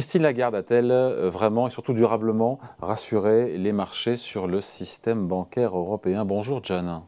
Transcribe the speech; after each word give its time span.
Christine 0.00 0.22
Lagarde 0.22 0.54
a-t-elle 0.54 0.92
euh, 0.92 1.28
vraiment 1.28 1.66
et 1.66 1.70
surtout 1.70 1.92
durablement 1.92 2.58
rassuré 2.80 3.58
les 3.58 3.70
marchés 3.70 4.16
sur 4.16 4.46
le 4.46 4.62
système 4.62 5.28
bancaire 5.28 5.76
européen? 5.76 6.24
Bonjour 6.24 6.60
John. 6.64 7.02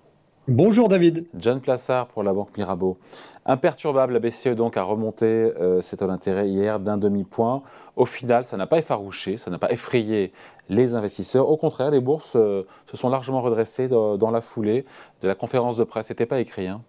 Bonjour 0.46 0.91
David. 0.91 1.27
John 1.34 1.62
Plassard 1.62 2.09
pour 2.09 2.23
la 2.23 2.34
Banque 2.34 2.55
Mirabeau. 2.55 2.98
Imperturbable, 3.47 4.12
la 4.12 4.19
BCE 4.19 4.48
donc 4.48 4.77
a 4.77 4.83
remonté 4.83 5.25
euh, 5.25 5.80
ses 5.80 5.97
taux 5.97 6.07
d'intérêt 6.07 6.51
hier 6.51 6.80
d'un 6.80 6.98
demi-point. 6.98 7.62
Au 7.97 8.05
final, 8.05 8.45
ça 8.45 8.59
n'a 8.59 8.66
pas 8.66 8.77
effarouché, 8.77 9.38
ça 9.38 9.51
n'a 9.51 9.56
pas 9.56 9.73
effrayé 9.73 10.30
les 10.69 10.95
investisseurs. 10.95 11.48
Au 11.48 11.56
contraire, 11.56 11.91
les 11.91 12.01
bourses 12.01 12.37
euh, 12.37 12.66
se 12.91 12.98
sont 12.98 13.09
largement 13.09 13.41
redressées 13.41 13.88
dans, 13.88 14.30
la 14.30 14.43
foulée 14.43 14.84
de 15.23 15.29
la 15.29 15.34
conférence 15.34 15.79
de 15.79 15.84
presse. 15.84 16.09
C'était 16.09 16.27
pas 16.27 16.41
écrit. 16.41 16.66
Hein. 16.66 16.83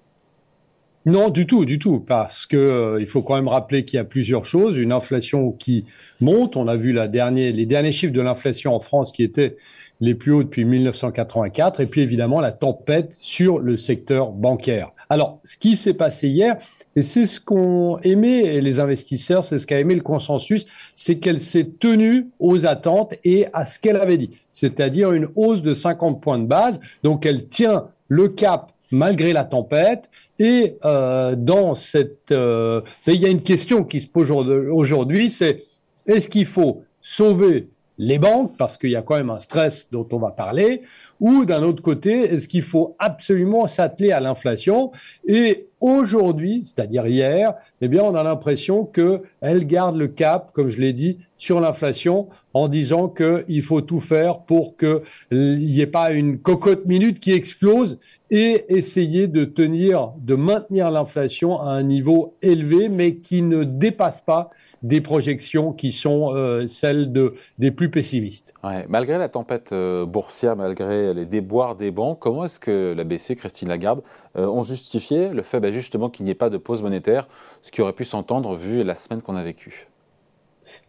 Non, 1.06 1.30
du 1.30 1.46
tout, 1.46 1.66
du 1.66 1.80
tout, 1.80 2.00
parce 2.00 2.46
que 2.46 2.56
euh, 2.56 3.02
il 3.02 3.08
faut 3.08 3.22
quand 3.22 3.36
même 3.36 3.50
rappeler 3.50 3.84
qu'il 3.84 3.98
y 3.98 4.00
a 4.00 4.06
plusieurs 4.06 4.46
choses. 4.46 4.78
Une 4.78 4.94
inflation 4.94 5.52
qui 5.52 5.84
monte. 6.22 6.56
On 6.56 6.70
a 6.70 6.78
vu 6.78 6.94
la 6.94 7.10
dernière, 7.10 7.54
les 7.54 7.66
derniers 7.66 7.92
chiffres 7.92 8.14
de 8.14 8.22
l'inflation 8.22 8.74
en 8.74 8.80
France 8.80 9.12
qui 9.12 9.22
étaient 9.22 9.58
les 10.00 10.16
plus 10.16 10.32
hauts 10.32 10.44
depuis 10.44 10.66
1984, 10.66 11.80
et 11.80 11.86
puis 11.86 12.02
évidemment 12.02 12.42
la 12.42 12.52
tempête 12.52 13.14
sur 13.14 13.60
le 13.60 13.78
secteur 13.78 14.32
bancaire. 14.32 14.92
Alors, 15.10 15.40
ce 15.44 15.58
qui 15.58 15.76
s'est 15.76 15.94
passé 15.94 16.28
hier, 16.28 16.58
et 16.96 17.02
c'est 17.02 17.26
ce 17.26 17.40
qu'ont 17.40 18.00
aimé 18.00 18.60
les 18.60 18.80
investisseurs, 18.80 19.44
c'est 19.44 19.60
ce 19.60 19.68
qu'a 19.68 19.80
aimé 19.80 19.96
le 19.96 20.02
consensus, 20.02 20.66
c'est 20.96 21.20
qu'elle 21.20 21.40
s'est 21.40 21.70
tenue 21.80 22.28
aux 22.40 22.66
attentes 22.66 23.14
et 23.24 23.48
à 23.54 23.66
ce 23.66 23.80
qu'elle 23.80 23.96
avait 23.96 24.18
dit, 24.18 24.32
c'est-à-dire 24.52 25.14
une 25.14 25.30
hausse 25.36 25.62
de 25.62 25.74
50 25.74 26.22
points 26.22 26.40
de 26.40 26.48
base. 26.48 26.80
Donc, 27.04 27.26
elle 27.26 27.48
tient 27.48 27.86
le 28.10 28.28
cap 28.28 28.73
malgré 28.94 29.34
la 29.34 29.44
tempête. 29.44 30.10
Et 30.40 30.78
euh, 30.86 31.36
dans 31.36 31.76
cette, 31.76 32.32
euh, 32.32 32.82
il 33.08 33.20
y 33.20 33.26
a 33.26 33.30
une 33.30 33.42
question 33.42 33.84
qui 33.84 34.00
se 34.00 34.08
pose 34.08 34.32
aujourd'hui, 34.32 35.30
c'est 35.30 35.64
est-ce 36.06 36.30
qu'il 36.30 36.46
faut 36.46 36.84
sauver 37.02 37.70
les 37.98 38.18
banques, 38.18 38.56
parce 38.58 38.78
qu'il 38.78 38.90
y 38.90 38.96
a 38.96 39.02
quand 39.02 39.16
même 39.16 39.30
un 39.30 39.40
stress 39.40 39.88
dont 39.92 40.08
on 40.12 40.18
va 40.18 40.32
parler, 40.32 40.82
ou 41.20 41.46
d'un 41.46 41.62
autre 41.64 41.82
côté, 41.82 42.34
est-ce 42.34 42.48
qu'il 42.48 42.64
faut 42.64 42.96
absolument 42.98 43.68
s'atteler 43.68 44.12
à 44.12 44.20
l'inflation? 44.20 44.92
Et 45.28 45.68
aujourd'hui, 45.84 46.62
c'est-à-dire 46.64 47.06
hier, 47.08 47.54
eh 47.82 47.90
bien, 47.90 48.04
on 48.04 48.16
a 48.16 48.24
l'impression 48.24 48.86
qu'elle 48.86 49.68
garde 49.68 49.98
le 49.98 50.08
cap, 50.08 50.52
comme 50.54 50.70
je 50.70 50.80
l'ai 50.80 50.94
dit, 50.94 51.20
sur 51.36 51.60
l'inflation, 51.60 52.30
en 52.54 52.70
disant 52.70 53.10
qu'il 53.10 53.62
faut 53.62 53.82
tout 53.82 54.00
faire 54.00 54.44
pour 54.44 54.78
qu'il 54.78 55.60
n'y 55.60 55.82
ait 55.82 55.88
pas 55.88 56.12
une 56.12 56.40
cocotte 56.40 56.86
minute 56.86 57.20
qui 57.20 57.34
explose 57.34 58.00
et 58.32 58.64
essayer 58.74 59.28
de 59.28 59.44
tenir, 59.44 60.14
de 60.20 60.36
maintenir 60.36 60.90
l'inflation 60.90 61.60
à 61.60 61.72
un 61.72 61.84
niveau 61.84 62.38
élevé, 62.42 62.88
mais 62.88 63.16
qui 63.16 63.42
ne 63.42 63.66
dépasse 63.66 64.22
pas 64.22 64.52
des 64.84 65.00
projections 65.00 65.72
qui 65.72 65.92
sont 65.92 66.36
euh, 66.36 66.68
celles 66.68 67.12
de, 67.12 67.34
des 67.58 67.72
plus 67.72 67.90
pessimistes. 67.90 68.54
malgré 68.90 69.18
la 69.18 69.30
tempête 69.30 69.72
euh, 69.72 70.06
boursière, 70.06 70.56
malgré 70.56 71.14
les 71.14 71.26
déboires 71.26 71.76
des 71.76 71.90
banques, 71.90 72.20
comment 72.20 72.46
est-ce 72.46 72.60
que 72.60 72.94
la 72.96 73.06
BCE, 73.06 73.36
Christine 73.36 73.70
Lagarde, 73.70 74.02
euh, 74.38 74.46
ont 74.46 74.64
justifié 74.64 75.30
le 75.30 75.42
fait 75.42 75.62
justement 75.74 76.10
qu'il 76.10 76.26
n'y 76.26 76.32
ait 76.32 76.36
pas 76.36 76.50
de 76.50 76.58
pause 76.58 76.82
monétaire, 76.82 77.28
ce 77.62 77.72
qui 77.72 77.82
aurait 77.82 77.94
pu 77.94 78.06
s'entendre 78.06 78.56
vu 78.56 78.84
la 78.84 78.96
semaine 78.96 79.22
qu'on 79.22 79.36
a 79.36 79.44
vécue 79.44 79.88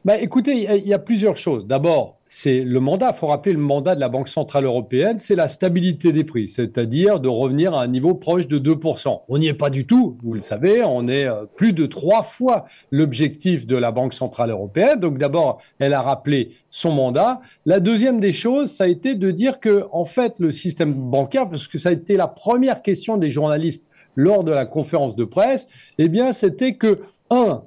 bah, 0.04 0.18
Écoutez, 0.20 0.66
il 0.78 0.86
y, 0.86 0.94
a 0.94 0.98
plusieurs 0.98 1.36
choses. 1.36 1.66
D'abord, 1.66 2.18
c'est 2.28 2.60
le 2.62 2.80
mandat. 2.80 3.10
Il 3.12 3.16
faut 3.16 3.26
rappeler 3.26 3.52
le 3.52 3.60
mandat 3.60 3.94
de 3.94 4.00
la 4.00 4.08
Banque 4.08 4.28
Centrale 4.28 4.64
Européenne, 4.64 5.18
c'est 5.18 5.34
la 5.34 5.48
stabilité 5.48 6.12
des 6.12 6.24
prix, 6.24 6.48
c'est-à-dire 6.48 7.20
de 7.20 7.28
revenir 7.28 7.74
à 7.74 7.82
un 7.82 7.86
niveau 7.86 8.14
proche 8.14 8.48
de 8.48 8.58
2%. 8.58 9.22
On 9.28 9.38
n'y 9.38 9.48
est 9.48 9.54
pas 9.54 9.70
du 9.70 9.86
tout, 9.86 10.18
vous 10.22 10.34
le 10.34 10.42
savez, 10.42 10.82
on 10.84 11.08
est 11.08 11.26
euh, 11.26 11.46
plus 11.56 11.72
de 11.72 11.86
trois 11.86 12.22
fois 12.22 12.66
l'objectif 12.90 13.66
de 13.66 13.76
la 13.76 13.92
Banque 13.92 14.14
Centrale 14.14 14.50
Européenne. 14.50 15.00
Donc 15.00 15.18
d'abord, 15.18 15.62
elle 15.78 15.94
a 15.94 16.02
rappelé 16.02 16.50
son 16.70 16.92
mandat. 16.92 17.40
La 17.66 17.80
deuxième 17.80 18.20
des 18.20 18.32
choses, 18.32 18.70
ça 18.72 18.84
a 18.84 18.88
été 18.88 19.14
de 19.14 19.30
dire 19.30 19.60
que, 19.60 19.86
en 19.92 20.04
fait, 20.04 20.38
le 20.40 20.52
système 20.52 20.92
bancaire, 20.94 21.48
parce 21.48 21.68
que 21.68 21.78
ça 21.78 21.90
a 21.90 21.92
été 21.92 22.16
la 22.16 22.26
première 22.26 22.82
question 22.82 23.16
des 23.16 23.30
journalistes 23.30 23.86
lors 24.16 24.44
de 24.44 24.52
la 24.52 24.66
conférence 24.66 25.16
de 25.16 25.24
presse, 25.24 25.66
eh 25.98 26.08
bien, 26.08 26.32
c'était 26.32 26.74
que, 26.74 27.00
un, 27.30 27.62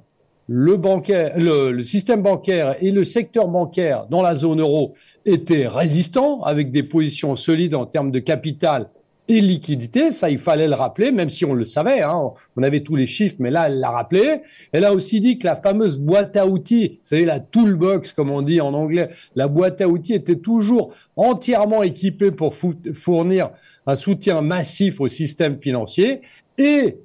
le, 0.46 0.76
bancaire, 0.76 1.32
le, 1.36 1.82
système 1.84 2.22
bancaire 2.22 2.76
et 2.80 2.90
le 2.90 3.04
secteur 3.04 3.48
bancaire 3.48 4.06
dans 4.10 4.22
la 4.22 4.34
zone 4.34 4.60
euro 4.60 4.94
étaient 5.26 5.66
résistants, 5.66 6.42
avec 6.42 6.70
des 6.70 6.82
positions 6.82 7.36
solides 7.36 7.74
en 7.74 7.86
termes 7.86 8.10
de 8.10 8.18
capital 8.18 8.88
et 9.28 9.40
liquidité. 9.40 10.10
Ça, 10.10 10.30
il 10.30 10.38
fallait 10.38 10.68
le 10.68 10.74
rappeler, 10.74 11.12
même 11.12 11.30
si 11.30 11.44
on 11.44 11.54
le 11.54 11.64
savait. 11.64 12.02
Hein. 12.02 12.30
on 12.56 12.62
avait 12.62 12.80
tous 12.80 12.96
les 12.96 13.06
chiffres, 13.06 13.36
mais 13.38 13.50
là, 13.50 13.68
elle 13.68 13.78
l'a 13.78 13.90
rappelé. 13.90 14.42
Elle 14.72 14.84
a 14.84 14.92
aussi 14.92 15.20
dit 15.20 15.38
que 15.38 15.46
la 15.46 15.56
fameuse 15.56 15.98
boîte 15.98 16.36
à 16.36 16.46
outils, 16.46 16.98
vous 17.02 17.08
savez, 17.08 17.24
la 17.24 17.40
toolbox, 17.40 18.12
comme 18.12 18.30
on 18.30 18.42
dit 18.42 18.60
en 18.60 18.74
anglais, 18.74 19.10
la 19.34 19.48
boîte 19.48 19.80
à 19.80 19.88
outils 19.88 20.14
était 20.14 20.36
toujours 20.36 20.92
entièrement 21.16 21.82
équipée 21.82 22.30
pour 22.30 22.54
fournir 22.54 23.50
un 23.86 23.96
soutien 23.96 24.40
massif 24.40 25.00
au 25.00 25.08
système 25.08 25.56
financier. 25.56 26.22
Et 26.56 26.98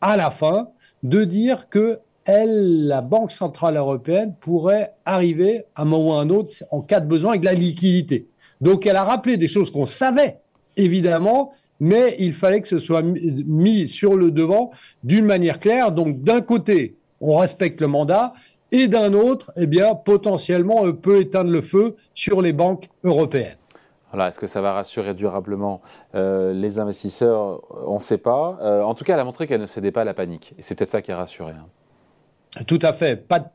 à 0.00 0.16
la 0.16 0.30
fin, 0.30 0.68
de 1.02 1.24
dire 1.24 1.68
que 1.68 1.98
elle, 2.24 2.86
la 2.86 3.02
Banque 3.02 3.32
Centrale 3.32 3.76
Européenne, 3.76 4.34
pourrait 4.40 4.94
arriver 5.04 5.64
à 5.74 5.82
un 5.82 5.84
moment 5.84 6.08
ou 6.08 6.12
à 6.14 6.22
un 6.22 6.30
autre, 6.30 6.52
en 6.70 6.80
cas 6.80 7.00
de 7.00 7.06
besoin, 7.06 7.32
avec 7.32 7.42
de 7.42 7.46
la 7.46 7.52
liquidité. 7.52 8.28
Donc 8.60 8.86
elle 8.86 8.96
a 8.96 9.04
rappelé 9.04 9.36
des 9.36 9.48
choses 9.48 9.70
qu'on 9.70 9.84
savait, 9.84 10.38
évidemment, 10.76 11.52
mais 11.80 12.16
il 12.18 12.32
fallait 12.32 12.60
que 12.60 12.68
ce 12.68 12.78
soit 12.78 13.02
mis 13.02 13.88
sur 13.88 14.16
le 14.16 14.30
devant 14.30 14.70
d'une 15.02 15.24
manière 15.24 15.60
claire. 15.60 15.92
Donc 15.92 16.22
d'un 16.22 16.40
côté, 16.40 16.96
on 17.20 17.36
respecte 17.38 17.80
le 17.80 17.88
mandat, 17.88 18.32
et 18.72 18.88
d'un 18.88 19.14
autre, 19.14 19.52
eh 19.56 19.66
bien, 19.66 19.94
potentiellement, 19.94 20.82
on 20.82 20.92
peut 20.92 21.20
éteindre 21.20 21.50
le 21.50 21.62
feu 21.62 21.94
sur 22.12 22.42
les 22.42 22.52
banques 22.52 22.88
européennes. 23.04 23.56
Voilà, 24.10 24.28
est-ce 24.28 24.38
que 24.40 24.46
ça 24.46 24.60
va 24.60 24.72
rassurer 24.72 25.14
durablement 25.14 25.80
euh, 26.14 26.52
les 26.52 26.78
investisseurs? 26.78 27.62
On 27.88 27.96
ne 27.96 28.00
sait 28.00 28.18
pas. 28.18 28.58
Euh, 28.62 28.82
en 28.82 28.94
tout 28.94 29.04
cas, 29.04 29.14
elle 29.14 29.20
a 29.20 29.24
montré 29.24 29.46
qu'elle 29.46 29.60
ne 29.60 29.66
cédait 29.66 29.92
pas 29.92 30.00
à 30.02 30.04
la 30.04 30.14
panique. 30.14 30.54
Et 30.58 30.62
c'est 30.62 30.74
peut-être 30.74 30.90
ça 30.90 31.02
qui 31.02 31.12
a 31.12 31.16
rassuré. 31.16 31.52
Hein. 31.52 32.64
Tout 32.66 32.80
à 32.82 32.92
fait. 32.92 33.16
Pas 33.16 33.40
de 33.40 33.46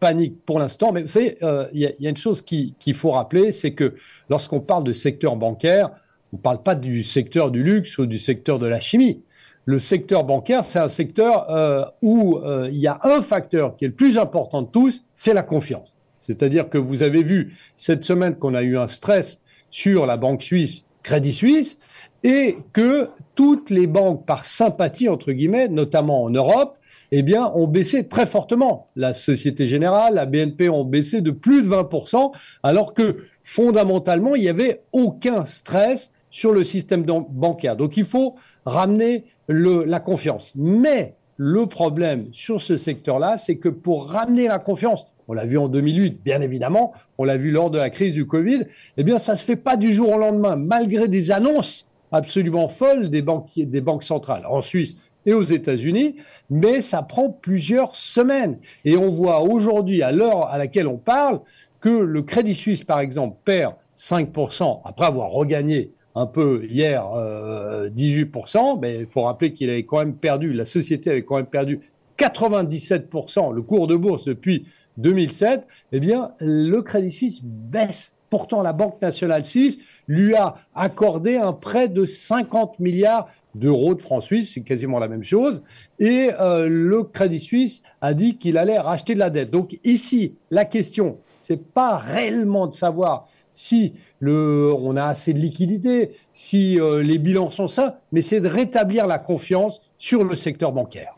panique 0.00 0.44
pour 0.44 0.58
l'instant, 0.58 0.92
mais 0.92 1.02
vous 1.02 1.08
savez, 1.08 1.36
euh, 1.42 1.66
il 1.72 1.80
y, 1.80 2.06
a 2.06 2.10
une 2.10 2.16
chose 2.16 2.42
qu'il 2.42 2.94
faut 2.94 3.10
rappeler, 3.10 3.52
c'est 3.52 3.74
que 3.74 3.94
lorsqu'on 4.28 4.60
parle 4.60 4.82
de 4.84 4.92
secteur 4.92 5.36
bancaire, 5.36 5.90
on 6.32 6.36
ne 6.36 6.42
parle 6.42 6.62
pas 6.62 6.74
du 6.74 7.02
secteur 7.02 7.50
du 7.50 7.62
luxe 7.62 7.98
ou 7.98 8.06
du 8.06 8.18
secteur 8.18 8.58
de 8.58 8.66
la 8.66 8.80
chimie. 8.80 9.22
Le 9.64 9.78
secteur 9.78 10.24
bancaire, 10.24 10.64
c'est 10.64 10.78
un 10.78 10.88
secteur 10.88 11.50
euh, 11.50 11.84
où 12.02 12.38
euh, 12.38 12.68
il 12.72 12.78
y 12.78 12.86
a 12.86 12.98
un 13.02 13.20
facteur 13.22 13.76
qui 13.76 13.84
est 13.84 13.88
le 13.88 13.94
plus 13.94 14.18
important 14.18 14.62
de 14.62 14.68
tous, 14.68 15.04
c'est 15.16 15.34
la 15.34 15.42
confiance. 15.42 15.96
C'est-à-dire 16.20 16.68
que 16.68 16.78
vous 16.78 17.02
avez 17.02 17.22
vu 17.22 17.54
cette 17.76 18.04
semaine 18.04 18.36
qu'on 18.36 18.54
a 18.54 18.62
eu 18.62 18.78
un 18.78 18.88
stress 18.88 19.40
sur 19.70 20.06
la 20.06 20.16
banque 20.16 20.42
suisse 20.42 20.84
Crédit 21.02 21.32
Suisse 21.32 21.78
et 22.22 22.58
que 22.72 23.08
toutes 23.34 23.70
les 23.70 23.86
banques, 23.86 24.26
par 24.26 24.44
sympathie, 24.44 25.08
entre 25.08 25.32
guillemets, 25.32 25.68
notamment 25.68 26.24
en 26.24 26.30
Europe, 26.30 26.76
eh 27.12 27.22
bien, 27.22 27.50
ont 27.54 27.66
baissé 27.66 28.06
très 28.06 28.26
fortement. 28.26 28.88
La 28.94 29.14
Société 29.14 29.66
Générale, 29.66 30.14
la 30.14 30.26
BNP 30.26 30.68
ont 30.68 30.84
baissé 30.84 31.22
de 31.22 31.30
plus 31.30 31.62
de 31.62 31.68
20%, 31.68 32.32
alors 32.62 32.94
que 32.94 33.24
fondamentalement, 33.42 34.36
il 34.36 34.42
n'y 34.42 34.48
avait 34.48 34.82
aucun 34.92 35.44
stress 35.44 36.12
sur 36.30 36.52
le 36.52 36.64
système 36.64 37.04
bancaire. 37.04 37.76
Donc, 37.76 37.96
il 37.96 38.04
faut 38.04 38.36
ramener 38.64 39.24
la 39.48 40.00
confiance. 40.00 40.52
Mais 40.54 41.14
le 41.36 41.66
problème 41.66 42.28
sur 42.32 42.60
ce 42.60 42.76
secteur-là, 42.76 43.38
c'est 43.38 43.56
que 43.56 43.68
pour 43.68 44.08
ramener 44.10 44.46
la 44.48 44.58
confiance, 44.58 45.06
on 45.28 45.32
l'a 45.32 45.46
vu 45.46 45.58
en 45.58 45.68
2008, 45.68 46.22
bien 46.24 46.40
évidemment, 46.40 46.92
on 47.18 47.24
l'a 47.24 47.36
vu 47.36 47.50
lors 47.50 47.70
de 47.70 47.78
la 47.78 47.90
crise 47.90 48.14
du 48.14 48.26
Covid, 48.26 48.64
eh 48.96 49.04
bien, 49.04 49.18
ça 49.18 49.32
ne 49.32 49.38
se 49.38 49.44
fait 49.44 49.56
pas 49.56 49.76
du 49.76 49.92
jour 49.92 50.12
au 50.12 50.18
lendemain, 50.18 50.56
malgré 50.56 51.08
des 51.08 51.30
annonces 51.30 51.86
absolument 52.12 52.68
folles 52.68 53.10
des, 53.10 53.22
banquiers, 53.22 53.66
des 53.66 53.80
banques 53.80 54.02
centrales. 54.02 54.44
En 54.46 54.60
Suisse, 54.60 54.96
et 55.26 55.32
aux 55.32 55.42
États-Unis, 55.42 56.16
mais 56.48 56.80
ça 56.80 57.02
prend 57.02 57.30
plusieurs 57.30 57.96
semaines. 57.96 58.58
Et 58.84 58.96
on 58.96 59.10
voit 59.10 59.42
aujourd'hui, 59.42 60.02
à 60.02 60.12
l'heure 60.12 60.48
à 60.48 60.58
laquelle 60.58 60.86
on 60.86 60.96
parle, 60.96 61.40
que 61.80 61.88
le 61.88 62.22
Crédit 62.22 62.54
Suisse, 62.54 62.84
par 62.84 63.00
exemple, 63.00 63.36
perd 63.44 63.74
5% 63.96 64.80
après 64.84 65.06
avoir 65.06 65.30
regagné 65.30 65.92
un 66.14 66.26
peu 66.26 66.64
hier 66.68 67.04
18%, 67.04 68.56
euh, 68.58 68.78
mais 68.80 68.98
il 69.00 69.06
faut 69.06 69.22
rappeler 69.22 69.52
qu'il 69.52 69.70
avait 69.70 69.84
quand 69.84 69.98
même 69.98 70.14
perdu, 70.14 70.52
la 70.52 70.64
société 70.64 71.10
avait 71.10 71.22
quand 71.22 71.36
même 71.36 71.46
perdu 71.46 71.80
97% 72.18 73.54
le 73.54 73.62
cours 73.62 73.86
de 73.86 73.96
bourse 73.96 74.24
depuis 74.24 74.66
2007, 74.98 75.66
eh 75.92 76.00
bien, 76.00 76.32
le 76.40 76.80
Crédit 76.80 77.10
Suisse 77.10 77.40
baisse. 77.42 78.14
Pourtant, 78.28 78.62
la 78.62 78.72
Banque 78.72 79.02
nationale 79.02 79.44
suisse 79.44 79.78
lui 80.06 80.36
a 80.36 80.54
accordé 80.74 81.36
un 81.36 81.52
prêt 81.52 81.88
de 81.88 82.04
50 82.06 82.78
milliards 82.78 83.28
d'euros 83.56 83.94
de 83.94 84.02
francs 84.02 84.22
suisses, 84.22 84.52
c'est 84.54 84.60
quasiment 84.60 85.00
la 85.00 85.08
même 85.08 85.24
chose. 85.24 85.62
Et 85.98 86.30
euh, 86.38 86.68
le 86.68 87.02
Crédit 87.02 87.40
Suisse 87.40 87.82
a 88.00 88.14
dit 88.14 88.38
qu'il 88.38 88.56
allait 88.56 88.78
racheter 88.78 89.14
de 89.14 89.18
la 89.18 89.30
dette. 89.30 89.50
Donc 89.50 89.78
ici, 89.82 90.36
la 90.50 90.64
question, 90.64 91.18
c'est 91.40 91.72
pas 91.72 91.96
réellement 91.96 92.68
de 92.68 92.74
savoir 92.74 93.28
si 93.52 93.94
le, 94.18 94.72
on 94.76 94.96
a 94.96 95.04
assez 95.04 95.32
de 95.32 95.38
liquidités, 95.38 96.12
si 96.32 96.78
euh, 96.80 97.02
les 97.02 97.18
bilans 97.18 97.48
sont 97.48 97.68
sains, 97.68 97.94
mais 98.12 98.22
c'est 98.22 98.40
de 98.40 98.48
rétablir 98.48 99.06
la 99.06 99.18
confiance 99.18 99.80
sur 99.98 100.24
le 100.24 100.34
secteur 100.34 100.72
bancaire. 100.72 101.16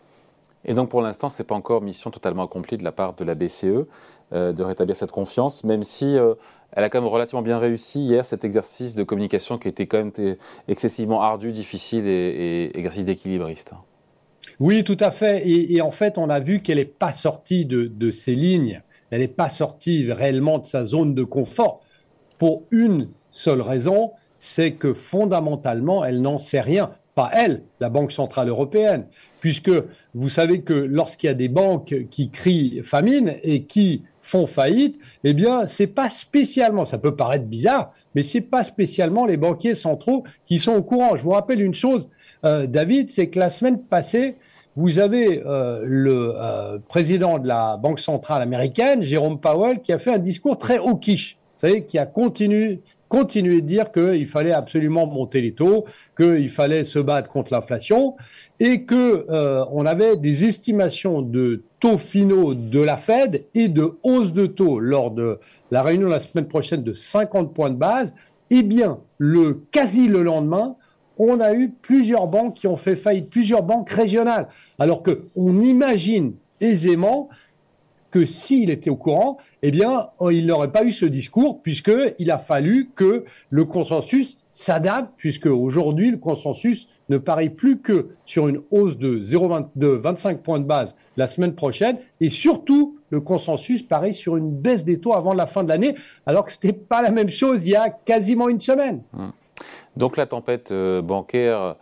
Et 0.65 0.75
donc 0.75 0.91
pour 0.91 1.03
l'instant, 1.03 1.29
ce 1.29 1.43
n'est 1.43 1.47
pas 1.47 1.55
encore 1.55 1.83
mission 1.83 2.11
totalement 2.11 2.45
accomplie 2.45 2.79
de 2.79 2.85
la 2.85 2.93
part 2.93 3.15
de 3.15 3.25
la 3.25 3.35
BCE 3.35 3.87
euh, 4.33 4.53
de 4.53 4.63
rétablir 4.63 4.97
cette 4.97 5.11
confiance, 5.11 5.65
même 5.65 5.83
si 5.83 6.17
euh, 6.17 6.35
elle 6.73 6.85
a 6.85 6.91
quand 6.91 7.01
même 7.01 7.11
relativement 7.11 7.43
bien 7.43 7.59
réussi 7.59 8.01
hier 8.01 8.25
cet 8.25 8.45
exercice 8.45 8.95
de 8.95 9.03
communication 9.03 9.59
qui 9.59 9.69
était 9.69 9.87
quand 9.87 9.99
même 9.99 10.37
excessivement 10.69 11.21
ardu, 11.21 11.53
difficile 11.53 12.07
et, 12.07 12.71
exercice 12.75 13.05
d'équilibriste. 13.05 13.73
Oui, 14.59 14.85
tout 14.85 14.97
à 15.01 15.11
fait. 15.11 15.47
Et, 15.47 15.81
en 15.81 15.91
fait, 15.91 16.19
on 16.19 16.29
a 16.29 16.41
vu 16.41 16.61
qu'elle 16.61 16.79
n'est 16.79 16.85
pas 16.85 17.13
sortie 17.13 17.65
de, 17.65 17.85
de 17.85 18.11
ces 18.11 18.35
lignes. 18.35 18.83
Elle 19.11 19.21
n'est 19.21 19.29
pas 19.29 19.49
sortie 19.49 20.11
réellement 20.11 20.59
de 20.59 20.67
sa 20.67 20.85
zone 20.85 21.15
de 21.15 21.25
confort 21.25 21.83
pour 22.43 22.65
une 22.73 23.07
seule 23.31 23.61
raison, 23.61 24.11
c'est 24.37 24.73
que 24.73 24.95
fondamentalement, 24.95 26.05
elle 26.05 26.21
n'en 26.21 26.39
sait 26.39 26.59
rien. 26.59 26.91
Pas 27.15 27.31
elle, 27.33 27.63
la 27.79 27.89
Banque 27.89 28.11
Centrale 28.11 28.49
Européenne, 28.49 29.07
puisque 29.39 29.71
vous 30.13 30.29
savez 30.29 30.63
que 30.63 30.73
lorsqu'il 30.73 31.29
y 31.29 31.31
a 31.31 31.35
des 31.35 31.47
banques 31.47 31.95
qui 32.11 32.31
crient 32.31 32.81
famine 32.83 33.37
et 33.45 33.63
qui 33.63 34.03
font 34.23 34.49
faillite, 34.49 34.99
eh 35.23 35.35
bien, 35.35 35.69
c'est 35.69 35.87
pas 35.87 36.11
spécialement, 36.11 36.85
ça 36.85 36.99
peut 36.99 37.15
paraître 37.15 37.45
bizarre, 37.45 37.93
mais 38.17 38.25
c'est 38.25 38.41
pas 38.41 38.65
spécialement 38.65 39.25
les 39.25 39.37
banquiers 39.37 39.77
centraux 39.77 40.25
qui 40.45 40.59
sont 40.59 40.73
au 40.73 40.83
courant. 40.83 41.17
Je 41.17 41.23
vous 41.23 41.31
rappelle 41.31 41.63
une 41.63 41.75
chose, 41.75 42.11
euh, 42.45 42.67
David, 42.67 43.13
c'est 43.13 43.29
que 43.29 43.39
la 43.39 43.51
semaine 43.51 43.81
passée, 43.81 44.35
vous 44.75 44.99
avez 44.99 45.45
euh, 45.47 45.83
le 45.85 46.35
euh, 46.35 46.81
président 46.89 47.39
de 47.39 47.47
la 47.47 47.77
Banque 47.77 48.01
centrale 48.01 48.43
américaine, 48.43 49.01
Jérôme 49.03 49.39
Powell, 49.39 49.81
qui 49.81 49.93
a 49.93 50.01
fait 50.01 50.15
un 50.15 50.19
discours 50.19 50.59
très 50.59 50.79
hawkish, 50.79 51.39
qui 51.87 51.99
a 51.99 52.07
continué, 52.07 52.81
de 53.11 53.61
dire 53.61 53.93
qu'il 53.93 54.27
fallait 54.27 54.53
absolument 54.53 55.07
monter 55.07 55.41
les 55.41 55.53
taux, 55.53 55.85
qu'il 56.17 56.49
fallait 56.49 56.85
se 56.85 56.99
battre 56.99 57.31
contre 57.31 57.53
l'inflation 57.53 58.15
et 58.59 58.83
que 58.83 59.27
euh, 59.29 59.65
on 59.71 59.87
avait 59.87 60.17
des 60.17 60.45
estimations 60.45 61.23
de 61.23 61.63
taux 61.79 61.99
finaux 61.99 62.55
de 62.55 62.81
la 62.81 62.97
Fed 62.97 63.45
et 63.55 63.69
de 63.69 63.99
hausse 64.03 64.33
de 64.33 64.47
taux 64.47 64.79
lors 64.79 65.11
de 65.11 65.39
la 65.71 65.83
réunion 65.83 66.09
la 66.09 66.19
semaine 66.19 66.49
prochaine 66.49 66.83
de 66.83 66.95
50 66.95 67.55
points 67.55 67.71
de 67.71 67.77
base. 67.77 68.15
Eh 68.51 68.63
bien, 68.63 68.99
le 69.19 69.63
quasi 69.71 70.09
le 70.09 70.23
lendemain, 70.23 70.77
on 71.19 71.41
a 71.41 71.55
eu 71.55 71.71
plusieurs 71.71 72.27
banques 72.27 72.55
qui 72.55 72.67
ont 72.67 72.77
fait 72.77 72.97
faillite, 72.97 73.31
plusieurs 73.31 73.63
banques 73.63 73.91
régionales, 73.91 74.49
alors 74.79 75.03
que 75.03 75.27
on 75.37 75.61
imagine 75.61 76.35
aisément 76.61 77.29
que 78.13 78.27
s'il 78.27 78.71
était 78.71 78.91
au 78.91 78.97
courant, 78.97 79.39
eh 79.63 79.73
bien, 79.73 80.11
il 80.31 80.47
n'aurait 80.47 80.71
pas 80.71 80.85
eu 80.85 80.93
ce 80.93 81.07
discours 81.07 81.63
puisqu'il 81.63 82.31
a 82.31 82.39
fallu 82.39 82.91
que 82.95 83.25
le 83.51 83.65
consensus 83.65 84.39
s'adapte, 84.53 85.11
puisque 85.17 85.47
aujourd'hui, 85.47 86.11
le 86.11 86.19
consensus 86.19 86.89
ne 87.09 87.19
parie 87.19 87.49
plus 87.49 87.81
que 87.81 88.11
sur 88.27 88.49
une 88.49 88.61
hausse 88.71 88.99
de, 88.99 89.19
0,20, 89.19 89.69
de 89.75 89.89
25 89.89 90.43
points 90.43 90.61
de 90.61 90.65
base 90.65 90.95
la 91.17 91.27
semaine 91.27 91.55
prochaine, 91.55 91.97
et 92.21 92.29
surtout, 92.29 92.99
le 93.11 93.21
consensus 93.21 93.83
parie 93.83 94.15
sur 94.15 94.37
une 94.37 94.53
baisse 94.53 94.85
des 94.85 95.01
taux 95.01 95.15
avant 95.15 95.33
la 95.33 95.47
fin 95.47 95.65
de 95.65 95.69
l'année, 95.69 95.95
alors 96.27 96.45
que 96.45 96.53
ce 96.53 96.59
n'était 96.63 96.79
pas 96.79 97.03
la 97.03 97.11
même 97.11 97.31
chose 97.31 97.61
il 97.65 97.71
y 97.71 97.77
a 97.77 97.89
quasiment 97.91 98.49
une 98.49 98.61
semaine. 98.61 99.03
Hum. 99.19 99.33
Donc 99.97 100.17
la 100.17 100.27
tempête 100.27 100.73
euh, 100.73 101.03
bancaire 101.03 101.61
euh, 101.61 101.73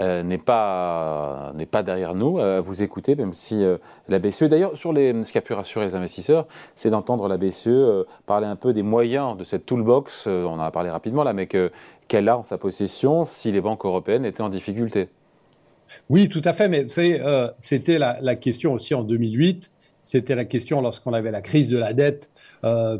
n'est 0.00 0.38
pas, 0.38 1.52
pas 1.70 1.82
derrière 1.82 2.14
nous, 2.14 2.38
euh, 2.38 2.60
vous 2.60 2.82
écoutez, 2.82 3.14
même 3.14 3.32
si 3.32 3.62
euh, 3.62 3.78
la 4.08 4.18
BCE, 4.18 4.44
d'ailleurs, 4.44 4.76
sur 4.76 4.92
les, 4.92 5.24
ce 5.24 5.30
qui 5.30 5.38
a 5.38 5.40
pu 5.40 5.52
rassurer 5.52 5.86
les 5.86 5.94
investisseurs, 5.94 6.46
c'est 6.74 6.90
d'entendre 6.90 7.28
la 7.28 7.36
BCE 7.36 8.06
parler 8.26 8.46
un 8.46 8.56
peu 8.56 8.72
des 8.72 8.82
moyens 8.82 9.36
de 9.36 9.44
cette 9.44 9.66
toolbox, 9.66 10.26
on 10.26 10.46
en 10.46 10.60
a 10.60 10.70
parlé 10.70 10.90
rapidement 10.90 11.22
là, 11.22 11.32
mais 11.32 11.46
qu'elle 11.46 12.28
a 12.28 12.38
en 12.38 12.42
sa 12.42 12.58
possession 12.58 13.24
si 13.24 13.52
les 13.52 13.60
banques 13.60 13.84
européennes 13.84 14.24
étaient 14.24 14.42
en 14.42 14.48
difficulté. 14.48 15.08
Oui, 16.08 16.28
tout 16.28 16.42
à 16.44 16.52
fait, 16.52 16.68
mais 16.68 16.86
c'était 17.58 17.98
la, 17.98 18.18
la, 18.20 18.36
question 18.36 18.72
aussi 18.72 18.94
en 18.94 19.02
2008. 19.02 19.70
C'était 20.02 20.34
la 20.34 20.44
question 20.44 20.80
lorsqu'on 20.80 21.12
avait 21.12 21.30
la 21.30 21.40
crise 21.40 21.68
de 21.68 21.78
la 21.78 21.92
dette 21.92 22.30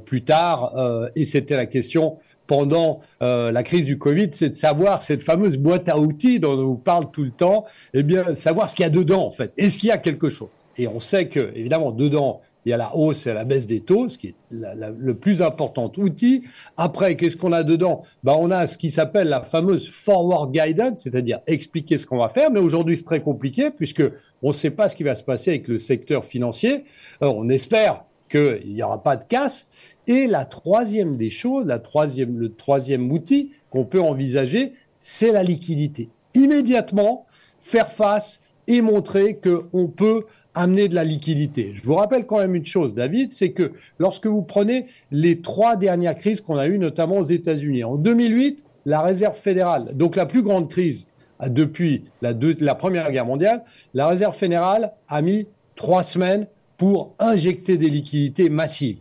plus 0.05 0.23
tard, 0.25 0.73
et 1.15 1.25
c'était 1.25 1.57
la 1.57 1.67
question 1.67 2.19
pendant 2.47 3.01
euh, 3.23 3.51
la 3.53 3.63
crise 3.63 3.87
du 3.87 3.99
Covid, 3.99 4.29
c'est 4.33 4.51
de 4.51 4.55
savoir 4.55 5.03
cette 5.03 5.23
fameuse 5.23 5.57
boîte 5.57 5.89
à 5.89 5.99
outils 5.99 6.41
dont 6.41 6.53
on 6.53 6.65
vous 6.65 6.77
parle 6.77 7.11
tout 7.11 7.25
le 7.25 7.31
temps, 7.31 7.65
eh 7.93 8.03
bien, 8.03 8.35
savoir 8.35 8.69
ce 8.69 8.75
qu'il 8.75 8.85
y 8.85 8.87
a 8.87 8.91
dedans, 8.91 9.27
en 9.27 9.31
fait. 9.31 9.53
Est-ce 9.57 9.79
qu'il 9.79 9.89
y 9.89 9.93
a 9.93 9.99
quelque 9.99 10.29
chose? 10.29 10.49
Et 10.77 10.89
on 10.89 11.01
sait 11.01 11.29
que, 11.29 11.53
évidemment, 11.55 11.93
dedans, 11.93 12.41
il 12.65 12.71
y 12.71 12.73
a 12.73 12.77
la 12.77 12.97
hausse 12.97 13.27
et 13.27 13.33
la 13.35 13.45
baisse 13.45 13.67
des 13.67 13.81
taux, 13.81 14.09
ce 14.09 14.17
qui 14.17 14.29
est 14.29 14.35
le 14.51 15.15
plus 15.15 15.43
important 15.43 15.93
outil. 15.99 16.45
Après, 16.77 17.15
qu'est-ce 17.17 17.37
qu'on 17.37 17.53
a 17.53 17.63
dedans? 17.63 18.03
Ben, 18.23 18.35
On 18.39 18.51
a 18.51 18.67
ce 18.67 18.79
qui 18.79 18.91
s'appelle 18.91 19.29
la 19.29 19.43
fameuse 19.43 19.89
forward 19.89 20.51
guidance, 20.51 21.03
c'est-à-dire 21.03 21.41
expliquer 21.47 21.99
ce 21.99 22.07
qu'on 22.07 22.19
va 22.19 22.31
faire. 22.31 22.51
Mais 22.51 22.61
aujourd'hui, 22.61 22.97
c'est 22.97 23.05
très 23.05 23.21
compliqué 23.21 23.71
puisque 23.71 24.03
on 24.43 24.49
ne 24.49 24.53
sait 24.53 24.71
pas 24.71 24.89
ce 24.89 24.97
qui 24.97 25.03
va 25.03 25.15
se 25.15 25.23
passer 25.23 25.51
avec 25.51 25.69
le 25.69 25.79
secteur 25.79 26.25
financier. 26.25 26.85
on 27.21 27.49
espère 27.51 28.05
qu'il 28.29 28.75
n'y 28.75 28.83
aura 28.83 29.03
pas 29.03 29.17
de 29.17 29.25
casse. 29.25 29.69
Et 30.07 30.27
la 30.27 30.45
troisième 30.45 31.17
des 31.17 31.31
choses, 31.31 31.67
la 31.67 31.79
troisième, 31.79 32.39
le 32.39 32.55
troisième 32.55 33.11
outil 33.11 33.53
qu'on 33.71 33.85
peut 33.85 34.01
envisager, 34.01 34.73
c'est 34.99 35.33
la 35.33 35.43
liquidité. 35.43 36.09
Immédiatement, 36.35 37.27
faire 37.63 37.93
face 37.93 38.41
et 38.67 38.81
montrer 38.81 39.39
qu'on 39.39 39.89
peut 39.89 40.25
amener 40.55 40.89
de 40.89 40.95
la 40.95 41.05
liquidité. 41.05 41.73
Je 41.75 41.83
vous 41.83 41.95
rappelle 41.95 42.27
quand 42.27 42.39
même 42.39 42.55
une 42.55 42.65
chose, 42.65 42.95
David, 42.95 43.33
c'est 43.33 43.51
que 43.51 43.73
lorsque 43.99 44.27
vous 44.27 44.43
prenez 44.43 44.87
les 45.11 45.41
trois 45.41 45.77
dernières 45.77 46.15
crises 46.15 46.41
qu'on 46.41 46.57
a 46.57 46.69
eues, 46.69 46.79
notamment 46.79 47.19
aux 47.19 47.25
États-Unis, 47.25 47.83
en 47.85 47.97
2008, 47.97 48.65
la 48.87 49.01
Réserve 49.01 49.37
fédérale, 49.37 49.93
donc 49.95 50.17
la 50.17 50.27
plus 50.27 50.43
grande 50.43 50.71
crise 50.71 51.07
depuis 51.45 52.05
la, 52.23 52.33
la 52.61 52.75
Première 52.75 53.11
Guerre 53.11 53.27
mondiale, 53.27 53.65
la 53.95 54.07
Réserve 54.07 54.37
fédérale 54.37 54.93
a 55.09 55.23
mis 55.23 55.47
trois 55.75 56.03
semaines 56.03 56.47
pour 56.77 57.15
injecter 57.19 57.79
des 57.79 57.89
liquidités 57.89 58.49
massives 58.49 58.99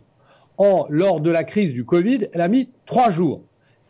lors 0.88 1.20
de 1.20 1.30
la 1.30 1.44
crise 1.44 1.72
du 1.72 1.84
Covid, 1.84 2.28
elle 2.32 2.40
a 2.40 2.48
mis 2.48 2.70
trois 2.86 3.10
jours. 3.10 3.42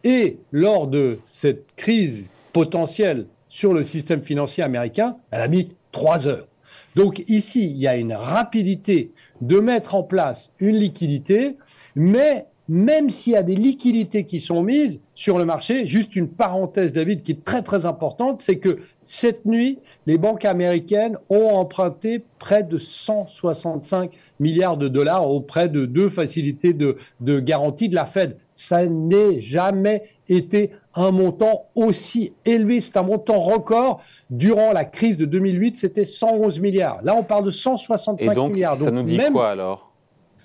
Et 0.02 0.38
lors 0.52 0.86
de 0.86 1.18
cette 1.24 1.74
crise 1.76 2.30
potentielle 2.52 3.26
sur 3.48 3.72
le 3.72 3.84
système 3.84 4.22
financier 4.22 4.62
américain, 4.62 5.16
elle 5.30 5.40
a 5.40 5.48
mis 5.48 5.74
trois 5.92 6.28
heures. 6.28 6.46
Donc 6.94 7.24
ici, 7.28 7.70
il 7.70 7.76
y 7.78 7.88
a 7.88 7.96
une 7.96 8.12
rapidité 8.12 9.12
de 9.40 9.58
mettre 9.58 9.94
en 9.94 10.02
place 10.02 10.50
une 10.60 10.76
liquidité, 10.76 11.56
mais 11.96 12.46
même 12.68 13.10
s'il 13.10 13.34
y 13.34 13.36
a 13.36 13.42
des 13.42 13.56
liquidités 13.56 14.24
qui 14.24 14.40
sont 14.40 14.62
mises 14.62 15.02
sur 15.14 15.38
le 15.38 15.44
marché, 15.44 15.86
juste 15.86 16.16
une 16.16 16.28
parenthèse, 16.28 16.92
David, 16.92 17.22
qui 17.22 17.32
est 17.32 17.44
très 17.44 17.62
très 17.62 17.84
importante, 17.84 18.38
c'est 18.38 18.58
que 18.58 18.78
cette 19.02 19.44
nuit, 19.44 19.80
les 20.06 20.16
banques 20.16 20.46
américaines 20.46 21.18
ont 21.28 21.50
emprunté 21.50 22.24
près 22.38 22.62
de 22.62 22.78
165 22.78 24.12
milliards 24.40 24.78
de 24.78 24.88
dollars 24.88 25.30
auprès 25.30 25.68
de 25.68 25.84
deux 25.84 26.08
facilités 26.08 26.72
de, 26.72 26.96
de 27.20 27.38
garantie 27.38 27.90
de 27.90 27.94
la 27.94 28.06
Fed. 28.06 28.36
Ça 28.54 28.86
n'est 28.86 29.40
jamais 29.40 30.04
été 30.28 30.70
un 30.94 31.10
montant 31.10 31.66
aussi 31.74 32.32
élevé. 32.46 32.80
C'est 32.80 32.96
un 32.96 33.02
montant 33.02 33.40
record. 33.40 34.00
Durant 34.30 34.72
la 34.72 34.86
crise 34.86 35.18
de 35.18 35.26
2008, 35.26 35.76
c'était 35.76 36.06
111 36.06 36.60
milliards. 36.60 37.00
Là, 37.02 37.14
on 37.14 37.24
parle 37.24 37.44
de 37.44 37.50
165 37.50 38.32
Et 38.32 38.34
donc, 38.34 38.52
milliards. 38.52 38.76
Ça 38.76 38.90
nous 38.90 39.02
dit 39.02 39.18
quoi 39.32 39.50
alors? 39.50 39.92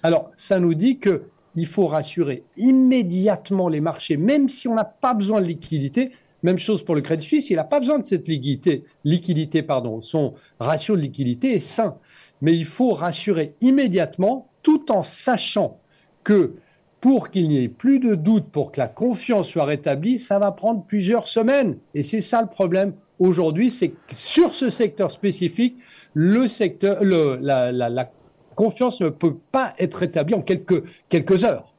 Alors, 0.03 0.29
ça 0.35 0.59
nous 0.59 0.73
dit 0.73 0.97
que 0.97 1.23
il 1.55 1.65
faut 1.65 1.87
rassurer 1.87 2.43
immédiatement 2.57 3.69
les 3.69 3.81
marchés, 3.81 4.17
même 4.17 4.49
si 4.49 4.67
on 4.67 4.75
n'a 4.75 4.85
pas 4.85 5.13
besoin 5.13 5.41
de 5.41 5.45
liquidité. 5.45 6.11
Même 6.41 6.59
chose 6.59 6.83
pour 6.83 6.95
le 6.95 7.01
Crédit 7.01 7.25
Suisse, 7.25 7.49
il 7.49 7.57
n'a 7.57 7.65
pas 7.65 7.79
besoin 7.79 7.99
de 7.99 8.05
cette 8.05 8.27
liquidité. 8.27 8.85
liquidité 9.03 9.61
pardon. 9.61 9.99
Son 9.99 10.35
ratio 10.59 10.95
de 10.95 11.01
liquidité 11.01 11.55
est 11.55 11.59
sain. 11.59 11.97
Mais 12.41 12.55
il 12.55 12.65
faut 12.65 12.91
rassurer 12.91 13.55
immédiatement, 13.59 14.49
tout 14.63 14.91
en 14.91 15.03
sachant 15.03 15.79
que 16.23 16.53
pour 17.01 17.29
qu'il 17.29 17.47
n'y 17.47 17.63
ait 17.63 17.69
plus 17.69 17.99
de 17.99 18.15
doute, 18.15 18.45
pour 18.51 18.71
que 18.71 18.79
la 18.79 18.87
confiance 18.87 19.49
soit 19.49 19.65
rétablie, 19.65 20.19
ça 20.19 20.39
va 20.39 20.51
prendre 20.51 20.83
plusieurs 20.85 21.27
semaines. 21.27 21.77
Et 21.93 22.03
c'est 22.03 22.21
ça 22.21 22.41
le 22.41 22.47
problème 22.47 22.93
aujourd'hui, 23.19 23.69
c'est 23.69 23.89
que 23.89 24.15
sur 24.15 24.53
ce 24.53 24.69
secteur 24.69 25.11
spécifique, 25.11 25.77
le 26.13 26.47
secteur, 26.47 27.03
le, 27.03 27.37
la, 27.41 27.71
la, 27.71 27.89
la 27.89 28.11
confiance 28.59 28.99
ne 28.99 29.07
peut 29.07 29.37
pas 29.53 29.73
être 29.79 29.93
rétablie 29.95 30.33
en 30.33 30.41
quelques, 30.41 31.45
heures. 31.45 31.71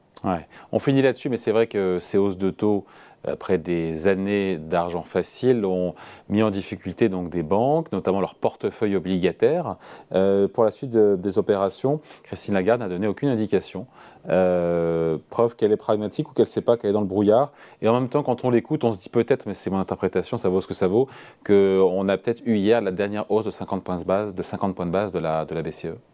On 0.71 0.79
finit 0.79 1.03
là-dessus, 1.03 1.29
mais 1.29 1.37
c'est 1.37 1.51
vrai 1.51 1.67
que 1.67 1.99
ces 2.01 2.17
hausses 2.17 2.39
de 2.39 2.49
taux, 2.49 2.85
après 3.23 3.59
des 3.59 4.07
années 4.07 4.57
d'argent 4.57 5.03
facile, 5.03 5.63
ont 5.63 5.93
mis 6.27 6.41
en 6.41 6.49
difficulté 6.49 7.07
donc 7.07 7.29
des 7.29 7.43
banques, 7.43 7.91
notamment 7.91 8.19
leur 8.19 8.33
portefeuille 8.33 8.95
obligataire. 8.95 9.75
Euh, 10.15 10.47
pour 10.47 10.63
la 10.63 10.71
suite 10.71 10.89
des 10.89 11.37
opérations, 11.37 12.01
Christine 12.23 12.55
Lagarde 12.55 12.79
n'a 12.79 12.89
donné 12.89 13.05
aucune 13.05 13.29
indication. 13.29 13.85
Euh, 14.29 15.19
preuve 15.29 15.55
qu'elle 15.55 15.71
est 15.71 15.77
pragmatique 15.77 16.31
ou 16.31 16.33
qu'elle 16.33 16.45
ne 16.45 16.49
sait 16.49 16.61
pas 16.61 16.77
qu'elle 16.77 16.89
est 16.89 16.93
dans 16.93 17.01
le 17.01 17.05
brouillard. 17.05 17.51
Et 17.83 17.89
en 17.89 17.93
même 17.93 18.09
temps, 18.09 18.23
quand 18.23 18.43
on 18.43 18.49
l'écoute, 18.49 18.83
on 18.83 18.91
se 18.91 19.03
dit 19.03 19.09
peut-être, 19.09 19.45
mais 19.45 19.53
c'est 19.53 19.69
mon 19.69 19.77
interprétation, 19.77 20.39
ça 20.39 20.49
vaut 20.49 20.61
ce 20.61 20.67
que 20.67 20.73
ça 20.73 20.87
vaut, 20.87 21.07
qu'on 21.45 22.09
a 22.09 22.17
peut-être 22.17 22.41
eu 22.43 22.55
hier 22.55 22.81
la 22.81 22.91
dernière 22.91 23.29
hausse 23.29 23.45
de 23.45 23.51
50 23.51 23.83
points 23.83 23.99
de 23.99 24.03
base 24.03 24.33
de, 24.33 24.41
50 24.41 24.73
points 24.73 24.87
de, 24.87 24.91
base 24.91 25.11
de 25.11 25.19
la 25.19 25.45
BCE. 25.61 26.10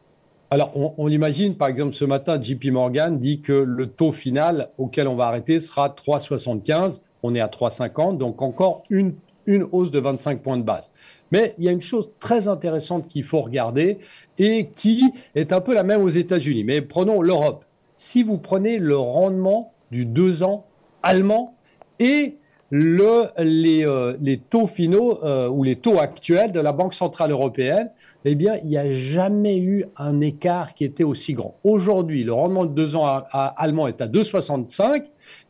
Alors, 0.49 0.71
on, 0.75 1.09
imagine, 1.09 1.55
par 1.55 1.67
exemple, 1.67 1.93
ce 1.93 2.05
matin, 2.05 2.41
JP 2.41 2.67
Morgan 2.71 3.19
dit 3.19 3.41
que 3.41 3.51
le 3.51 3.87
taux 3.87 4.13
final 4.13 4.69
auquel 4.77 5.07
on 5.07 5.15
va 5.15 5.25
arrêter 5.27 5.59
sera 5.59 5.89
3,75. 5.89 7.01
On 7.21 7.35
est 7.35 7.41
à 7.41 7.47
3,50, 7.47 8.17
donc 8.17 8.41
encore 8.41 8.83
une 8.89 9.15
une 9.47 9.65
hausse 9.71 9.89
de 9.89 9.99
25 9.99 10.43
points 10.43 10.57
de 10.57 10.63
base. 10.63 10.91
Mais 11.31 11.55
il 11.57 11.63
y 11.63 11.69
a 11.69 11.71
une 11.71 11.81
chose 11.81 12.11
très 12.19 12.47
intéressante 12.47 13.07
qu'il 13.07 13.23
faut 13.23 13.41
regarder 13.41 13.97
et 14.37 14.69
qui 14.75 15.03
est 15.33 15.51
un 15.51 15.61
peu 15.61 15.73
la 15.73 15.83
même 15.83 16.01
aux 16.01 16.09
États-Unis. 16.09 16.63
Mais 16.63 16.81
prenons 16.81 17.21
l'Europe. 17.21 17.65
Si 17.95 18.21
vous 18.21 18.37
prenez 18.37 18.77
le 18.77 18.97
rendement 18.97 19.73
du 19.89 20.05
2 20.05 20.43
ans 20.43 20.65
allemand 21.01 21.55
et 21.99 22.37
euh, 22.73 24.17
les, 24.19 24.37
taux 24.49 24.67
finaux 24.67 25.23
euh, 25.23 25.47
ou 25.47 25.63
les 25.63 25.77
taux 25.77 25.99
actuels 25.99 26.51
de 26.51 26.59
la 26.59 26.73
Banque 26.73 26.93
Centrale 26.93 27.31
Européenne, 27.31 27.89
eh 28.25 28.35
bien, 28.35 28.57
il 28.63 28.69
n'y 28.69 28.77
a 28.77 28.91
jamais 28.91 29.57
eu 29.57 29.85
un 29.95 30.19
écart 30.19 30.73
qui 30.73 30.83
était 30.83 31.05
aussi 31.05 31.33
grand. 31.33 31.55
Aujourd'hui, 31.63 32.23
le 32.23 32.33
rendement 32.33 32.65
de 32.65 32.73
deux 32.73 32.95
ans 32.95 33.05
allemand 33.31 33.87
est 33.87 34.01
à 34.01 34.07
2,65 34.07 35.05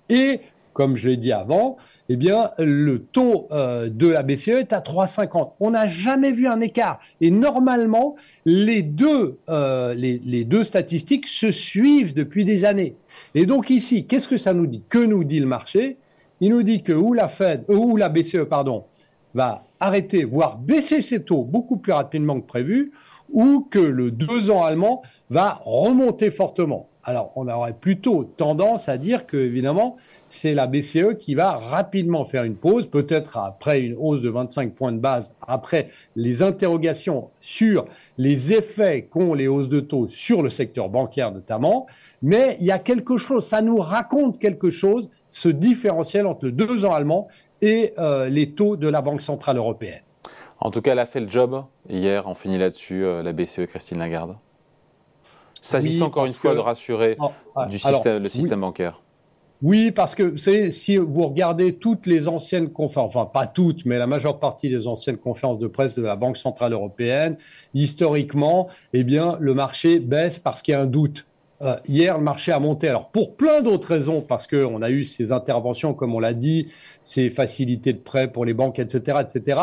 et, 0.09 0.41
comme 0.73 0.95
je 0.95 1.09
l'ai 1.09 1.17
dit 1.17 1.31
avant, 1.31 1.77
eh 2.09 2.15
bien, 2.15 2.51
le 2.59 2.99
taux 2.99 3.47
euh, 3.51 3.89
de 3.89 4.07
la 4.07 4.21
BCE 4.21 4.49
est 4.49 4.71
à 4.71 4.79
3,50. 4.79 5.53
On 5.59 5.71
n'a 5.71 5.87
jamais 5.87 6.31
vu 6.31 6.47
un 6.47 6.61
écart. 6.61 6.99
Et 7.19 7.31
normalement, 7.31 8.15
les 8.45 8.83
deux, 8.83 9.39
les 9.49 10.45
deux 10.45 10.63
statistiques 10.63 11.27
se 11.27 11.51
suivent 11.51 12.13
depuis 12.13 12.45
des 12.45 12.63
années. 12.63 12.95
Et 13.33 13.47
donc 13.47 13.71
ici, 13.71 14.05
qu'est-ce 14.05 14.27
que 14.27 14.37
ça 14.37 14.53
nous 14.53 14.67
dit? 14.67 14.83
Que 14.87 14.99
nous 14.99 15.23
dit 15.23 15.39
le 15.39 15.47
marché? 15.47 15.97
Il 16.39 16.51
nous 16.51 16.63
dit 16.63 16.83
que 16.83 16.93
ou 16.93 17.13
la 17.13 17.27
Fed, 17.27 17.65
euh, 17.69 17.75
ou 17.75 17.97
la 17.97 18.09
BCE, 18.09 18.45
pardon, 18.49 18.85
va 19.33 19.63
arrêter, 19.79 20.23
voire 20.23 20.57
baisser 20.57 21.01
ses 21.01 21.23
taux 21.23 21.43
beaucoup 21.43 21.77
plus 21.77 21.93
rapidement 21.93 22.39
que 22.39 22.47
prévu, 22.47 22.91
ou 23.31 23.67
que 23.69 23.79
le 23.79 24.11
2 24.11 24.51
ans 24.51 24.63
allemand 24.63 25.01
va 25.29 25.61
remonter 25.65 26.31
fortement. 26.31 26.89
Alors, 27.03 27.31
on 27.37 27.47
aurait 27.47 27.73
plutôt 27.73 28.25
tendance 28.25 28.89
à 28.89 28.97
dire 28.97 29.25
que, 29.25 29.37
évidemment, 29.37 29.95
c'est 30.27 30.53
la 30.53 30.67
BCE 30.67 31.17
qui 31.17 31.35
va 31.35 31.51
rapidement 31.53 32.25
faire 32.25 32.43
une 32.43 32.55
pause, 32.55 32.87
peut-être 32.87 33.37
après 33.37 33.79
une 33.79 33.95
hausse 33.97 34.21
de 34.21 34.29
25 34.29 34.73
points 34.73 34.91
de 34.91 34.99
base, 34.99 35.33
après 35.47 35.89
les 36.17 36.41
interrogations 36.41 37.29
sur 37.39 37.85
les 38.17 38.51
effets 38.51 39.03
qu'ont 39.03 39.33
les 39.33 39.47
hausses 39.47 39.69
de 39.69 39.79
taux 39.79 40.07
sur 40.07 40.43
le 40.43 40.49
secteur 40.49 40.89
bancaire 40.89 41.31
notamment. 41.31 41.87
Mais 42.21 42.57
il 42.59 42.65
y 42.65 42.71
a 42.71 42.79
quelque 42.79 43.17
chose, 43.17 43.45
ça 43.45 43.61
nous 43.61 43.77
raconte 43.77 44.37
quelque 44.37 44.69
chose 44.69 45.09
ce 45.29 45.49
différentiel 45.49 46.25
entre 46.27 46.45
le 46.45 46.51
2 46.51 46.85
ans 46.85 46.93
allemand 46.93 47.27
et 47.61 47.93
euh, 47.97 48.29
les 48.29 48.51
taux 48.51 48.77
de 48.77 48.87
la 48.87 49.01
Banque 49.01 49.21
Centrale 49.21 49.57
Européenne. 49.57 50.01
En 50.59 50.71
tout 50.71 50.81
cas, 50.81 50.93
elle 50.93 50.99
a 50.99 51.05
fait 51.05 51.19
le 51.19 51.29
job. 51.29 51.63
Hier, 51.89 52.27
on 52.27 52.33
finit 52.35 52.57
là-dessus, 52.57 53.03
euh, 53.03 53.21
la 53.21 53.31
BCE, 53.31 53.65
Christine 53.67 53.99
Lagarde. 53.99 54.35
S'agissant 55.61 56.05
encore 56.05 56.25
une 56.25 56.31
fois 56.31 56.53
de 56.53 56.59
rassurer 56.59 57.17
du 57.69 57.79
système, 57.79 58.23
le 58.23 58.29
système 58.29 58.61
bancaire. 58.61 59.01
Oui, 59.63 59.91
parce 59.91 60.13
que 60.13 60.37
si 60.37 60.97
vous 60.97 61.27
regardez 61.27 61.75
toutes 61.77 62.05
les 62.05 62.27
anciennes 62.27 62.69
conférences, 62.69 63.15
enfin 63.15 63.25
pas 63.25 63.47
toutes, 63.47 63.85
mais 63.85 63.97
la 63.97 64.05
majeure 64.05 64.39
partie 64.39 64.69
des 64.69 64.87
anciennes 64.87 65.17
conférences 65.17 65.57
de 65.57 65.67
presse 65.67 65.95
de 65.95 66.03
la 66.03 66.15
Banque 66.15 66.37
Centrale 66.37 66.73
Européenne, 66.73 67.37
historiquement, 67.73 68.67
eh 68.93 69.03
bien, 69.03 69.35
le 69.39 69.55
marché 69.55 69.99
baisse 69.99 70.37
parce 70.37 70.61
qu'il 70.61 70.73
y 70.73 70.75
a 70.75 70.81
un 70.81 70.85
doute. 70.85 71.26
Euh, 71.61 71.75
hier, 71.87 72.17
le 72.17 72.23
marché 72.23 72.51
a 72.51 72.59
monté. 72.59 72.87
Alors, 72.87 73.09
pour 73.09 73.35
plein 73.35 73.61
d'autres 73.61 73.87
raisons, 73.89 74.21
parce 74.21 74.47
qu'on 74.47 74.81
a 74.81 74.89
eu 74.91 75.03
ces 75.03 75.31
interventions, 75.31 75.93
comme 75.93 76.13
on 76.13 76.19
l'a 76.19 76.33
dit, 76.33 76.67
ces 77.01 77.29
facilités 77.29 77.93
de 77.93 77.99
prêt 77.99 78.31
pour 78.31 78.45
les 78.45 78.53
banques, 78.53 78.79
etc., 78.79 79.19
etc. 79.21 79.59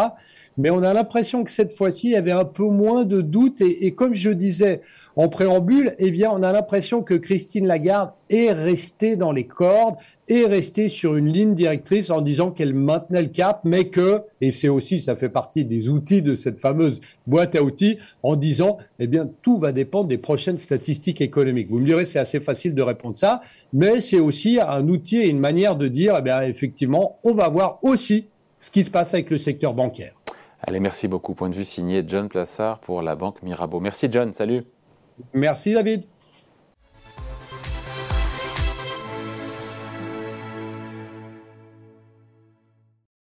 Mais 0.57 0.71
on 0.71 0.83
a 0.83 0.95
l'impression 0.95 1.43
que 1.43 1.51
cette 1.51 1.73
fois-ci, 1.73 2.09
il 2.09 2.13
y 2.13 2.17
avait 2.17 2.31
un 2.31 2.45
peu 2.45 2.65
moins 2.65 3.05
de 3.05 3.21
doutes. 3.21 3.61
Et, 3.61 3.95
comme 3.95 4.15
je 4.15 4.31
disais, 4.31 4.83
en 5.17 5.29
préambule, 5.29 5.95
eh 5.99 6.11
bien, 6.11 6.31
on 6.33 6.43
a 6.43 6.53
l'impression 6.53 7.03
que 7.03 7.15
Christine 7.15 7.67
Lagarde 7.67 8.13
est 8.31 8.53
restée 8.53 9.17
dans 9.17 9.33
les 9.33 9.47
cordes, 9.47 9.97
est 10.29 10.45
restée 10.45 10.89
sur 10.89 11.17
une 11.17 11.33
ligne 11.33 11.55
directrice 11.55 12.11
en 12.11 12.21
disant 12.21 12.51
qu'elle 12.51 12.73
maintenait 12.73 13.23
le 13.23 13.29
cap, 13.29 13.61
mais 13.65 13.89
que, 13.89 14.23
et 14.41 14.53
c'est 14.53 14.69
aussi, 14.69 15.01
ça 15.01 15.17
fait 15.17 15.29
partie 15.29 15.65
des 15.65 15.89
outils 15.89 16.23
de 16.23 16.37
cette 16.37 16.61
fameuse 16.61 17.01
boîte 17.27 17.57
à 17.57 17.63
outils, 17.63 17.99
en 18.23 18.37
disant, 18.37 18.79
eh 18.99 19.07
bien, 19.07 19.29
tout 19.43 19.59
va 19.59 19.73
dépendre 19.73 20.09
des 20.09 20.19
prochaines 20.19 20.59
statistiques 20.59 21.21
économiques. 21.21 21.69
Vous 21.69 21.81
me 21.81 21.87
direz, 21.87 22.07
c'est 22.07 22.21
assez 22.21 22.41
facile 22.41 22.75
de 22.75 22.83
répondre 22.83 23.17
ça, 23.17 23.41
mais 23.73 24.01
c'est 24.01 24.21
aussi 24.21 24.59
un 24.61 24.89
outil 24.89 25.19
et 25.19 25.29
une 25.29 25.41
manière 25.41 25.77
de 25.77 25.89
dire, 25.89 26.17
eh 26.19 26.23
bien, 26.23 26.43
effectivement, 26.43 27.19
on 27.25 27.33
va 27.33 27.49
voir 27.49 27.79
aussi 27.83 28.27
ce 28.61 28.71
qui 28.71 28.83
se 28.83 28.91
passe 28.91 29.13
avec 29.15 29.31
le 29.31 29.37
secteur 29.37 29.75
bancaire. 29.75 30.15
Allez, 30.67 30.81
merci 30.81 31.09
beaucoup. 31.09 31.35
Point 31.35 31.51
de 31.51 31.55
vue 31.55 31.65
signé 31.65 32.05
John 32.07 32.29
Plassard 32.29 32.79
pour 32.81 33.03
la 33.03 33.17
Banque 33.17 33.43
Mirabeau. 33.43 33.81
Merci 33.81 34.09
John, 34.11 34.33
salut. 34.33 34.65
Merci 35.35 35.75
David. 35.75 36.05